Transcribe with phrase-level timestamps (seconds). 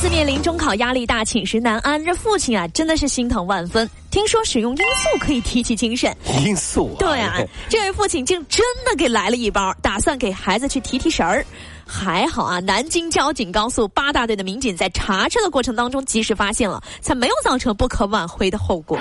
[0.00, 3.88] 子面临中考压力大、寝食难安，这父亲啊真的是心疼万分。
[4.10, 6.96] 听说使用罂粟可以提起精神，罂粟、啊？
[6.98, 7.36] 对啊，
[7.68, 11.44] 这位父亲竟真的给来了一包，打算给孩子去提提神儿。
[11.86, 18.98] 还好啊，南京交警高速八大队的民警在查车的过程当中及时发现了，才没有造成不可挽回的后果。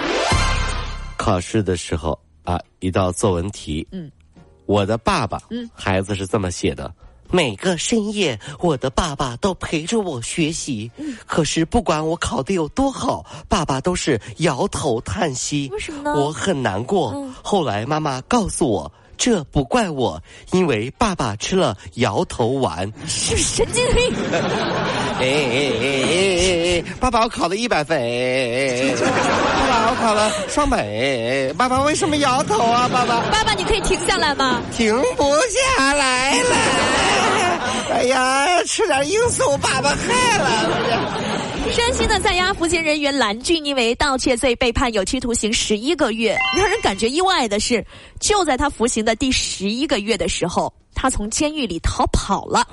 [1.16, 4.12] 考试的时候啊，一道作文题，嗯，
[4.66, 6.94] 我的爸爸，嗯，孩子是这么写的：
[7.32, 15.70] 每个深夜，我的爸爸都陪着我学习，嗯，可是不管我考得有多好，爸爸都是摇头叹息。
[15.72, 16.14] 为什么呢？
[16.16, 17.12] 我很难过。
[17.16, 18.92] 嗯、后来妈妈告诉我。
[19.22, 22.90] 这不怪我，因为爸爸吃了摇头丸。
[23.06, 24.14] 是神经病！
[24.32, 26.84] 哎哎哎哎哎！
[27.02, 28.00] 爸爸，我考了一百分。
[28.00, 31.54] 爸爸，我考了双百。
[31.58, 32.88] 爸爸，为什么摇头啊？
[32.88, 34.62] 爸爸，爸爸，你可以停下来吗？
[34.74, 35.26] 停不
[35.76, 37.19] 下来了。
[37.92, 41.72] 哎呀，吃点罂粟，爸爸害了。
[41.72, 46.38] 山西的在押服刑人员蓝俊因为盗窃罪被判有期徒刑十一个月。
[46.56, 47.86] 让人感觉意外的是，
[48.20, 52.66] 就在他服刑的第十一个月的时候，他从监狱里逃跑了，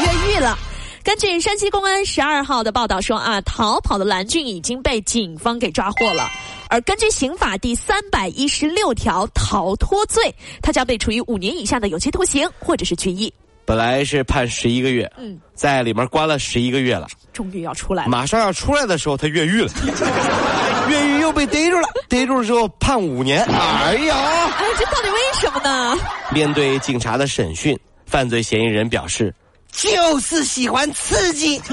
[0.00, 0.58] 越狱了。
[1.04, 6.28] 根据山西公安十二号的报道说啊，逃跑的蓝俊已经被警方给抓获了。
[6.68, 13.32] 而根据刑法第三百一十六条逃脱罪，他将被处以五年以下的有期徒刑或者是拘役。
[13.66, 18.08] 本来是判十一个月，嗯，在里面关了十一个月了，终于要出来了。
[18.08, 19.68] 马上要出来的时候，他越狱了，
[20.88, 23.42] 越狱又被逮住了，逮住了之后判五年。
[23.42, 24.16] 哎呀，
[24.56, 25.98] 哎，这到底为什么呢？
[26.32, 29.34] 面对警察的审讯，犯罪嫌疑人表示，
[29.72, 31.60] 就是喜欢刺激。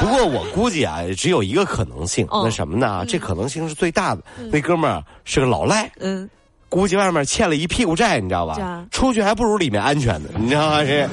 [0.00, 3.04] 不过我估计啊，只有一个可能性，那什么呢？
[3.08, 4.22] 这可能性是最大的。
[4.52, 5.90] 那哥们儿是个老赖。
[5.98, 6.30] 嗯。
[6.72, 8.82] 估计外面欠了一屁股债，你知道吧？
[8.90, 10.82] 出去还不如里面安全呢，你知道吗？
[10.82, 11.06] 是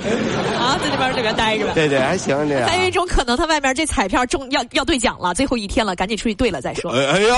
[0.57, 1.73] 啊，在这边这边待着吧。
[1.75, 2.65] 对对，还行这。
[2.65, 6.89] 还有一种可能，他外面这彩票中要要兑奖了，最后一天了，赶紧出去兑了再说。
[6.93, 7.35] 哎呦！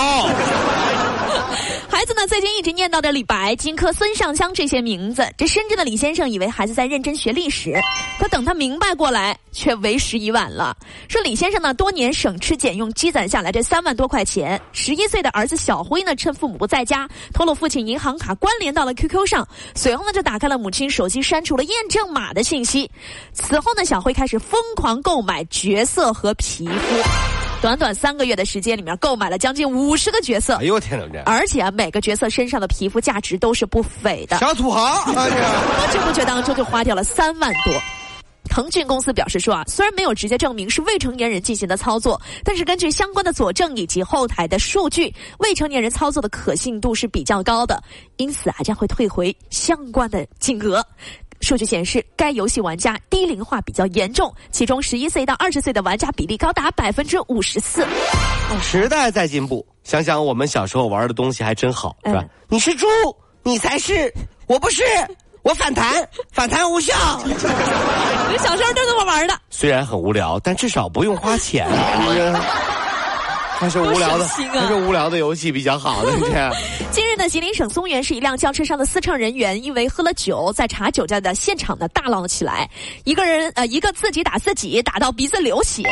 [1.90, 5.28] 孩子呢，最近一直念叨着李白、荆轲、孙尚香这些名字。
[5.38, 7.80] 这深圳的李先生以为孩子在认真学历史，
[8.20, 10.76] 可等他明白过来，却为时已晚了。
[11.08, 14.60] 说李先生呢，多年省吃俭用积攒下来这三万多块钱。
[14.72, 22.90] 十一岁的儿子小辉呢，趁父母不在家，偷了父亲银行卡关联到了 QQ 上，随后呢就打开了母亲手机，删除了验证码的信息。
[23.34, 27.10] 此后呢，小辉开始疯狂购买角色和皮肤。
[27.62, 30.56] 短短三个月的时间里面，购买了将近五十个角色。
[30.56, 31.22] 哎呦我天哪！
[31.28, 34.38] 而且啊每个角色身上的皮肤价值都是不菲的。
[34.40, 37.74] 小土豪，不知不觉当中就花掉了三万多。
[38.52, 47.82] 腾讯公司表示说啊，虽然没有直接证明是未成年人进行的操作，但是根据相关的佐证以及后台的数据，未成年人操作的可信度是比较高的，
[48.18, 50.86] 因此啊将会退回相关的金额。
[51.40, 57.88] 数据显示，该游戏玩家低龄化比较严重，其中十一岁到二十岁的玩家比例高达百分之五十四。
[58.62, 62.26] 时代在进步，想想我们小时候玩的东西还真好，是吧？
[62.50, 62.86] 你是猪，
[63.44, 64.14] 你才是，
[64.46, 64.84] 我不是，
[65.44, 66.94] 我反弹，反弹无效。
[67.26, 67.34] 你
[68.38, 69.34] 小时候就这么玩的？
[69.50, 71.68] 虽然很无聊，但至少不用花钱。
[73.62, 76.04] 还是无聊的，还是无聊的游戏比较好。
[76.04, 76.52] 今天，
[76.90, 82.68] 今日的吉林省松原市一辆轿车上的司乘人员因为喝了酒，在查酒驾的现场呢大闹了起来。
[83.04, 85.84] 一个人呃，一个自己打自己，打到鼻子流血，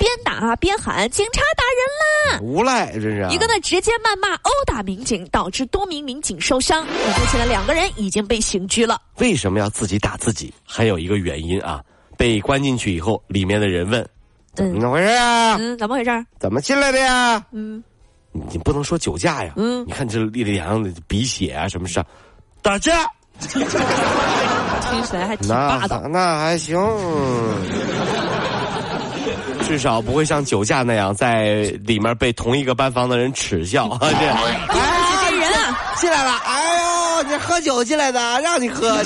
[0.00, 3.24] 边打边喊：“警察打人啦！”无赖，这是。
[3.30, 6.84] 一个呢直接谩骂、殴打民警，导致多名民警受伤。
[6.84, 9.00] 目前呢，两个人已经被刑拘了。
[9.18, 10.52] 为什么要自己打自己？
[10.66, 11.80] 还有一个原因啊，
[12.18, 14.04] 被关进去以后，里面的人问。
[14.54, 15.56] 怎么回事啊？
[15.58, 16.26] 嗯，怎么回事？
[16.38, 17.42] 怎么进来的呀？
[17.52, 17.82] 嗯，
[18.32, 19.52] 你不能说酒驾呀。
[19.56, 22.04] 嗯，你看这脸上的鼻血啊，什么事？
[22.60, 23.06] 打架。
[23.40, 23.60] 听
[25.04, 26.02] 起来还挺霸道。
[26.08, 26.78] 那还行，
[29.66, 33.88] 至少不会像酒驾那样在里面被同一个班房的人耻笑。
[33.98, 36.32] 这，哎，人啊，进来了！
[36.44, 39.02] 哎呦，你喝酒进来的，让你喝。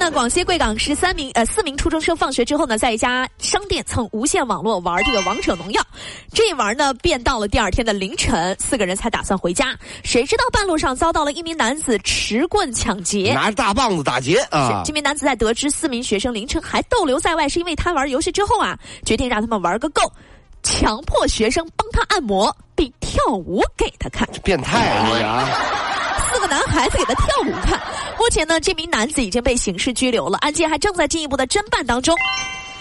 [0.00, 5.82] 呢，广西贵港十三名呃四名初中生放学之后呢，在一家商店蹭无线网络玩这个王者荣耀，
[6.32, 14.82] 这一玩呢，便到了第二天的凌晨，四个人才打算回家，谁知道半路上遭到了一名男子持棍抢劫，拿着大棒子打劫啊！
[14.86, 20.10] 这名男子在得知四名学生凌晨还逗留在外，是因为贪玩游戏之后啊，决定让他们玩个够，
[20.62, 24.78] 强迫学生帮他按摩并跳舞给他看，变态
[25.22, 25.46] 啊！
[26.50, 27.80] 男孩子给他跳舞看。
[28.18, 32.14] 目前呢，这名男子已经被刑事拘留了，案件还正在进一步的侦办当中。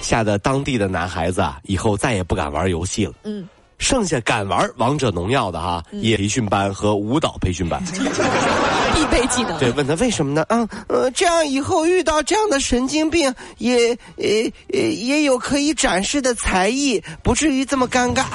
[0.02, 3.14] 吓得当地的男孩子啊，以后再也不敢玩游戏了。
[3.24, 3.48] 嗯。
[3.78, 7.82] 剩下敢玩王者荣耀的哈，也培训班和舞蹈培训班，
[8.94, 9.58] 必备技能。
[9.58, 10.46] 对，问他为什么呢？
[10.50, 14.28] 啊，呃，这样以后遇到这样的神经病，也呃
[14.74, 18.26] 呃也有可以展示的才艺，不至于这么尴尬。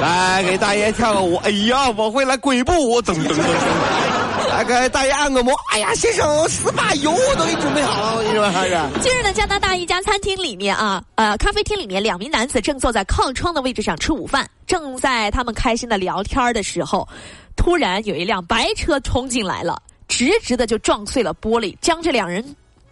[0.00, 1.36] 来，给大爷跳个舞。
[1.36, 3.42] 哎呀，我会来鬼步舞，噔噔噔。
[4.50, 5.52] 来给大爷按个摩。
[5.72, 8.76] 哎呀，先生，十把油我都给你准备好了，你说还是。
[9.00, 14.48] 近日呢，加拿大一家餐厅里面啊，呃，咖啡厅里面，两名男子正坐在靠窗的位置上吃午饭。
[14.66, 17.06] 正在他们开心的聊天的时候，
[17.56, 22.44] 突然有一辆白车冲进来了，直直的就撞碎了玻璃，将这两人。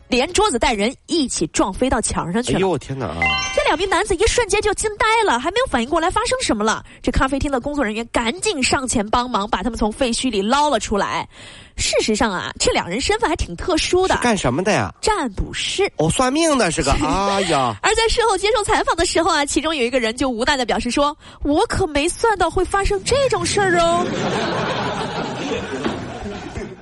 [0.08, 2.58] 连桌子带人一起撞飞到墙上去了！
[2.58, 3.16] 哎呦我天哪啊！
[3.54, 6.84] 这两名男子一瞬间就惊呆了，还没有反应过来发生什么了。
[7.02, 11.28] 这咖啡厅的工作人员赶紧上前帮忙，把他们从废墟里捞了出来。
[11.76, 14.94] 事实上啊，这两人身份还挺特殊的，干什么的呀？
[15.02, 16.92] 占卜师哦，算命的是个。
[17.02, 17.74] 哎呀！
[17.82, 24.06] 而在事后接受采访的时候啊，其中有一个人就无奈的表示说：“我可没算到会发生这种事儿哦。”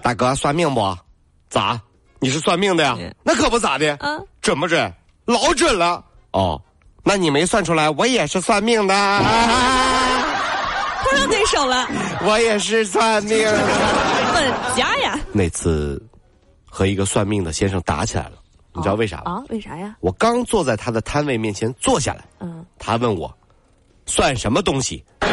[0.03, 0.97] 大哥，算命不？
[1.49, 1.81] 咋？
[2.25, 2.97] 你是算命的呀？
[3.23, 3.99] 那可不咋的，
[4.41, 4.91] 准不准？
[5.27, 6.59] 老准了哦。
[7.03, 8.95] 那你没算出来，我也是算命的。
[11.05, 11.87] 碰上对手了。
[12.25, 13.45] 我也是算命。
[14.35, 15.21] 本家呀。
[15.33, 16.03] 那次
[16.65, 18.33] 和一个算命的先生打起来了，
[18.73, 19.33] 你知道为啥吗？
[19.33, 19.43] 啊？
[19.51, 19.95] 为啥呀？
[20.01, 23.31] 我刚坐在他的摊位面前坐下来，嗯，他问我
[24.07, 25.05] 算什么东西？
[25.21, 25.29] 骂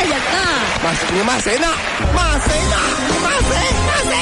[0.00, 0.16] 人呢？
[0.82, 1.06] 骂谁？
[1.12, 1.68] 你骂谁呢？
[2.16, 2.76] 骂谁呢？
[3.10, 3.54] 你骂谁？
[3.86, 4.21] 骂谁？